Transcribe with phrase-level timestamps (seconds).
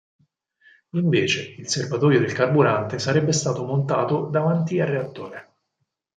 [0.93, 5.49] Invece, il serbatoio del carburante sarebbe stato montato davanti al reattore.